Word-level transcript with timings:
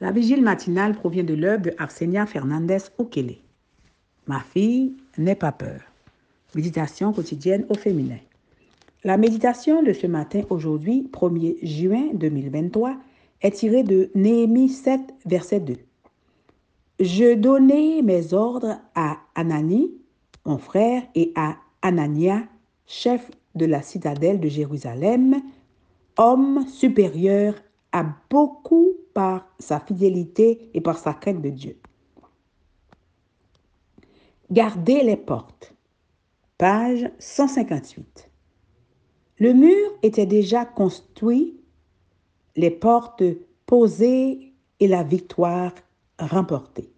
La 0.00 0.12
vigile 0.12 0.42
matinale 0.42 0.94
provient 0.94 1.24
de 1.24 1.32
l'œuvre 1.32 1.62
de 1.62 1.74
Arsenia 1.78 2.26
Fernandez 2.26 2.78
Okele. 2.98 3.36
Ma 4.26 4.40
fille, 4.40 4.92
n'aie 5.16 5.34
pas 5.34 5.52
peur. 5.52 5.80
Méditation 6.54 7.14
quotidienne 7.14 7.64
au 7.70 7.74
féminin. 7.74 8.18
La 9.04 9.16
méditation 9.16 9.82
de 9.82 9.94
ce 9.94 10.06
matin, 10.06 10.42
aujourd'hui, 10.50 11.08
1er 11.12 11.56
juin 11.62 12.08
2023, 12.12 12.96
est 13.40 13.52
tirée 13.52 13.84
de 13.84 14.10
Néhémie 14.14 14.68
7, 14.68 15.00
verset 15.24 15.60
2. 15.60 15.74
Je 17.00 17.34
donnai 17.34 18.02
mes 18.02 18.34
ordres 18.34 18.78
à 18.94 19.18
Anani, 19.34 19.92
mon 20.44 20.58
frère, 20.58 21.02
et 21.14 21.32
à 21.36 21.56
Anania, 21.80 22.42
chef 22.86 23.30
de 23.54 23.64
la 23.64 23.80
citadelle 23.80 24.40
de 24.40 24.48
Jérusalem, 24.48 25.40
homme 26.18 26.66
supérieur 26.68 27.54
beaucoup 28.02 28.92
par 29.14 29.46
sa 29.58 29.80
fidélité 29.80 30.70
et 30.74 30.80
par 30.80 30.98
sa 30.98 31.14
crainte 31.14 31.42
de 31.42 31.50
Dieu. 31.50 31.78
Gardez 34.50 35.02
les 35.02 35.16
portes. 35.16 35.74
Page 36.58 37.10
158. 37.18 38.30
Le 39.38 39.52
mur 39.52 39.90
était 40.02 40.26
déjà 40.26 40.64
construit, 40.64 41.60
les 42.54 42.70
portes 42.70 43.22
posées 43.66 44.54
et 44.80 44.88
la 44.88 45.02
victoire 45.02 45.72
remportée. 46.18 46.90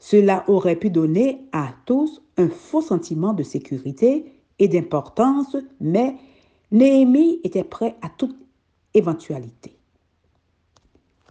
Cela 0.00 0.44
aurait 0.48 0.76
pu 0.76 0.90
donner 0.90 1.46
à 1.52 1.74
tous 1.84 2.22
un 2.36 2.48
faux 2.48 2.80
sentiment 2.80 3.34
de 3.34 3.42
sécurité 3.42 4.32
et 4.58 4.66
d'importance, 4.66 5.56
mais 5.80 6.16
Néhémie 6.72 7.40
était 7.44 7.64
prêt 7.64 7.96
à 8.02 8.08
toute 8.08 8.36
éventualité 8.94 9.80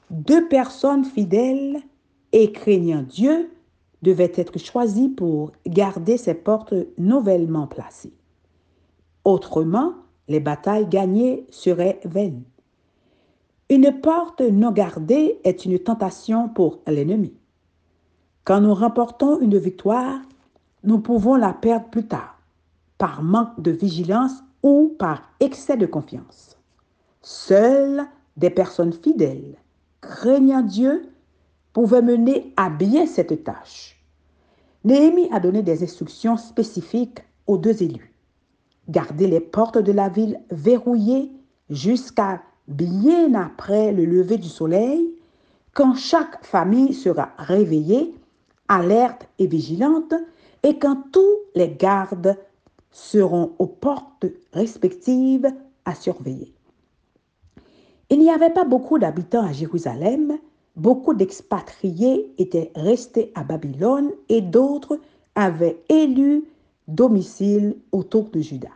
deux 0.10 0.48
personnes 0.48 1.06
fidèles 1.06 1.82
et 2.32 2.52
craignant 2.52 3.04
Dieu 3.04 3.52
devaient 4.02 4.32
être 4.36 4.58
choisies 4.58 5.10
pour 5.10 5.52
garder 5.68 6.18
ces 6.18 6.34
portes 6.34 6.74
nouvellement 6.98 7.68
placées. 7.68 8.14
Autrement, 9.26 9.94
les 10.28 10.40
batailles 10.40 10.88
gagnées 10.88 11.46
seraient 11.50 12.00
vaines. 12.06 12.44
Une 13.70 14.00
porte 14.02 14.42
non 14.42 14.72
gardée 14.72 15.40
est 15.44 15.66
une 15.66 15.78
tentation 15.78 16.50
pour 16.50 16.80
l'ennemi. 16.88 17.34
Quand 18.46 18.62
nous 18.62 18.74
remportons 18.74 19.40
une 19.40 19.58
victoire, 19.58 20.20
nous 20.84 21.00
pouvons 21.00 21.36
la 21.36 21.54
perdre 21.54 21.90
plus 21.90 22.08
tard, 22.08 22.40
par 22.98 23.22
manque 23.22 23.62
de 23.62 23.70
vigilance 23.70 24.44
ou 24.64 24.96
par 24.98 25.22
excès 25.40 25.78
de 25.78 25.86
confiance. 25.86 26.59
Seules 27.22 28.06
des 28.38 28.50
personnes 28.50 28.94
fidèles 28.94 29.58
craignant 30.02 30.62
Dieu, 30.62 31.10
pouvait 31.74 32.02
mener 32.02 32.54
à 32.58 32.70
bien 32.70 33.06
cette 33.06 33.44
tâche. 33.44 34.02
Néhémie 34.84 35.30
a 35.32 35.40
donné 35.40 35.62
des 35.62 35.84
instructions 35.84 36.38
spécifiques 36.38 37.20
aux 37.48 37.58
deux 37.58 37.84
élus. 37.84 38.14
Garder 38.88 39.28
les 39.28 39.40
portes 39.40 39.78
de 39.78 39.92
la 39.92 40.10
ville 40.10 40.40
verrouillées 40.50 41.32
jusqu'à 41.70 42.42
bien 42.68 43.34
après 43.36 43.92
le 43.92 44.06
lever 44.06 44.38
du 44.38 44.48
soleil, 44.48 45.14
quand 45.74 45.96
chaque 45.96 46.44
famille 46.44 46.94
sera 46.94 47.32
réveillée, 47.38 48.16
alerte 48.68 49.28
et 49.38 49.48
vigilante, 49.48 50.14
et 50.64 50.80
quand 50.80 51.04
tous 51.12 51.38
les 51.56 51.70
gardes 51.70 52.38
seront 52.92 53.54
aux 53.60 53.68
portes 53.68 54.26
respectives 54.54 55.52
à 55.86 55.94
surveiller. 55.94 56.54
Il 58.10 58.20
n'y 58.20 58.32
avait 58.32 58.50
pas 58.50 58.66
beaucoup 58.66 58.98
d'habitants 58.98 59.46
à 59.46 59.52
Jérusalem, 59.52 60.38
beaucoup 60.76 61.14
d'expatriés 61.14 62.34
étaient 62.38 62.72
restés 62.76 63.32
à 63.36 63.44
Babylone 63.44 64.12
et 64.30 64.42
d'autres 64.42 65.00
avaient 65.36 65.78
élu 65.90 66.46
domicile 66.88 67.76
autour 67.92 68.30
de 68.30 68.40
Juda. 68.40 68.70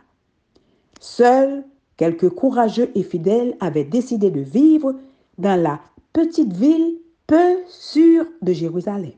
Seuls 1.00 1.64
quelques 1.96 2.30
courageux 2.30 2.90
et 2.94 3.02
fidèles 3.02 3.56
avaient 3.60 3.84
décidé 3.84 4.30
de 4.30 4.40
vivre 4.40 4.94
dans 5.38 5.60
la 5.60 5.80
petite 6.12 6.52
ville 6.52 6.98
peu 7.26 7.56
sûre 7.68 8.26
de 8.42 8.52
Jérusalem. 8.52 9.12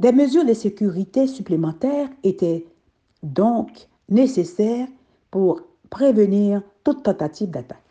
Des 0.00 0.12
mesures 0.12 0.44
de 0.44 0.54
sécurité 0.54 1.26
supplémentaires 1.26 2.08
étaient 2.22 2.64
donc 3.22 3.88
nécessaires 4.08 4.88
pour 5.30 5.62
prévenir 5.90 6.62
toute 6.84 7.02
tentative 7.02 7.50
d'attaque. 7.50 7.87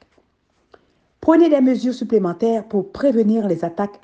Prenez 1.27 1.49
des 1.49 1.59
mesures 1.59 1.93
supplémentaires 1.93 2.65
pour 2.65 2.93
prévenir 2.93 3.49
les 3.49 3.65
attaques 3.65 3.99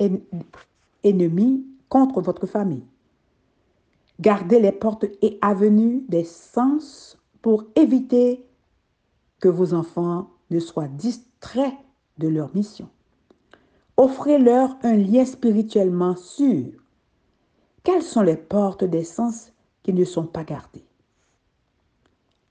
ennemies 1.05 1.65
contre 1.87 2.19
votre 2.19 2.45
famille. 2.45 2.83
Gardez 4.19 4.59
les 4.59 4.73
portes 4.73 5.05
et 5.21 5.37
avenues 5.41 6.03
des 6.09 6.25
sens 6.25 7.17
pour 7.41 7.63
éviter 7.77 8.45
que 9.39 9.47
vos 9.47 9.73
enfants 9.73 10.31
ne 10.51 10.59
soient 10.59 10.89
distraits 10.89 11.77
de 12.17 12.27
leur 12.27 12.53
mission. 12.53 12.89
Offrez-leur 13.95 14.75
un 14.83 14.97
lien 14.97 15.23
spirituellement 15.23 16.17
sûr. 16.17 16.73
Quelles 17.85 18.03
sont 18.03 18.23
les 18.23 18.35
portes 18.35 18.83
des 18.83 19.05
sens 19.05 19.53
qui 19.81 19.93
ne 19.93 20.03
sont 20.03 20.27
pas 20.27 20.43
gardées? 20.43 20.83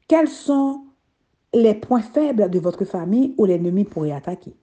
Quels 0.08 0.28
sont 0.28 0.86
les 1.52 1.74
points 1.74 2.00
faibles 2.00 2.48
de 2.48 2.58
votre 2.58 2.86
famille 2.86 3.34
où 3.36 3.44
l'ennemi 3.44 3.84
pourrait 3.84 4.12
attaquer? 4.12 4.56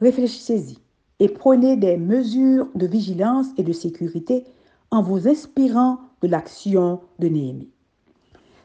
Réfléchissez-y 0.00 0.78
et 1.18 1.28
prenez 1.28 1.76
des 1.76 1.96
mesures 1.96 2.68
de 2.74 2.86
vigilance 2.86 3.46
et 3.56 3.62
de 3.62 3.72
sécurité 3.72 4.44
en 4.90 5.02
vous 5.02 5.28
inspirant 5.28 6.00
de 6.22 6.28
l'action 6.28 7.00
de 7.18 7.28
Néhémie. 7.28 7.70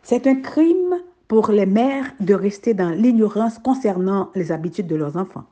C'est 0.03 0.27
un 0.27 0.35
crime 0.35 1.01
pour 1.27 1.51
les 1.51 1.65
mères 1.65 2.11
de 2.19 2.33
rester 2.33 2.73
dans 2.73 2.89
l'ignorance 2.89 3.59
concernant 3.59 4.29
les 4.35 4.51
habitudes 4.51 4.87
de 4.87 4.95
leurs 4.95 5.15
enfants. 5.15 5.45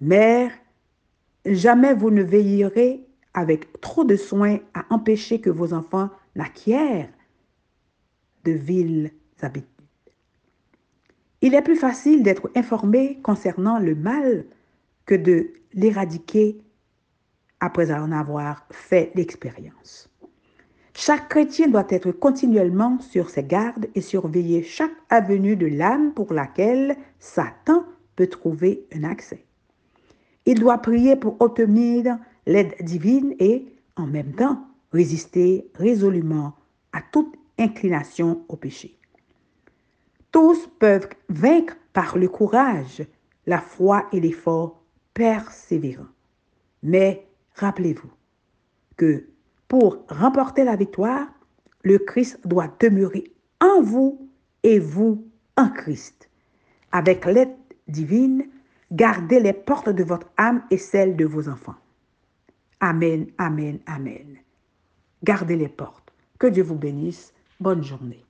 Mère, 0.00 0.52
jamais 1.44 1.94
vous 1.94 2.10
ne 2.10 2.22
veillerez 2.22 3.04
avec 3.34 3.80
trop 3.80 4.04
de 4.04 4.16
soin 4.16 4.58
à 4.74 4.84
empêcher 4.90 5.40
que 5.40 5.50
vos 5.50 5.72
enfants 5.72 6.10
n'acquièrent 6.36 7.10
de 8.44 8.52
viles 8.52 9.10
habitudes. 9.42 9.68
Il 11.42 11.54
est 11.54 11.62
plus 11.62 11.76
facile 11.76 12.22
d'être 12.22 12.50
informé 12.54 13.20
concernant 13.22 13.78
le 13.78 13.94
mal 13.94 14.46
que 15.06 15.14
de 15.14 15.52
l'éradiquer 15.72 16.60
après 17.60 17.90
en 17.92 18.12
avoir 18.12 18.66
fait 18.70 19.12
l'expérience. 19.14 20.10
Chaque 20.94 21.28
chrétien 21.28 21.68
doit 21.68 21.86
être 21.90 22.10
continuellement 22.10 22.98
sur 23.00 23.28
ses 23.28 23.44
gardes 23.44 23.86
et 23.94 24.00
surveiller 24.00 24.62
chaque 24.62 24.96
avenue 25.10 25.56
de 25.56 25.66
l'âme 25.66 26.12
pour 26.14 26.32
laquelle 26.32 26.96
Satan 27.18 27.84
peut 28.16 28.28
trouver 28.28 28.86
un 28.94 29.04
accès. 29.04 29.44
Il 30.46 30.58
doit 30.58 30.78
prier 30.78 31.16
pour 31.16 31.36
obtenir 31.40 32.18
l'aide 32.46 32.74
divine 32.80 33.34
et, 33.38 33.66
en 33.96 34.06
même 34.06 34.32
temps, 34.32 34.66
résister 34.92 35.70
résolument 35.74 36.54
à 36.92 37.02
toute 37.02 37.34
inclination 37.58 38.44
au 38.48 38.56
péché. 38.56 38.98
Tous 40.32 40.66
peuvent 40.78 41.08
vaincre 41.28 41.76
par 41.92 42.16
le 42.16 42.28
courage, 42.28 43.02
la 43.46 43.58
foi 43.58 44.06
et 44.12 44.20
l'effort 44.20 44.82
persévérant. 45.16 46.06
Mais 46.82 47.26
rappelez-vous 47.54 48.10
que 48.96 49.26
pour 49.66 50.04
remporter 50.08 50.62
la 50.62 50.76
victoire, 50.76 51.26
le 51.82 51.98
Christ 51.98 52.38
doit 52.44 52.72
demeurer 52.78 53.24
en 53.60 53.80
vous 53.80 54.28
et 54.62 54.78
vous 54.78 55.26
en 55.56 55.70
Christ. 55.70 56.28
Avec 56.92 57.24
l'aide 57.24 57.56
divine, 57.88 58.44
gardez 58.92 59.40
les 59.40 59.54
portes 59.54 59.88
de 59.88 60.04
votre 60.04 60.28
âme 60.36 60.62
et 60.70 60.78
celles 60.78 61.16
de 61.16 61.24
vos 61.24 61.48
enfants. 61.48 61.76
Amen, 62.80 63.26
amen, 63.38 63.78
amen. 63.86 64.36
Gardez 65.24 65.56
les 65.56 65.68
portes. 65.68 66.12
Que 66.38 66.46
Dieu 66.46 66.62
vous 66.62 66.74
bénisse. 66.74 67.32
Bonne 67.58 67.82
journée. 67.82 68.25